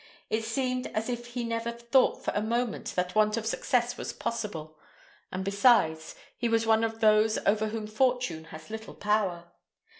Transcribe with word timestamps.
It 0.31 0.43
seemed 0.43 0.87
as 0.95 1.09
if 1.09 1.27
he 1.27 1.43
never 1.43 1.71
thought 1.71 2.23
for 2.25 2.31
a 2.33 2.41
moment 2.41 2.95
that 2.95 3.13
want 3.13 3.37
of 3.37 3.45
success 3.45 3.97
was 3.97 4.11
possible; 4.13 4.79
and, 5.31 5.45
besides, 5.45 6.15
he 6.39 6.49
was 6.49 6.65
one 6.65 6.83
of 6.83 7.01
those 7.01 7.37
over 7.45 7.67
whom 7.67 7.85
Fortune 7.85 8.45
has 8.45 8.71
little 8.71 8.95
power. 8.95 9.51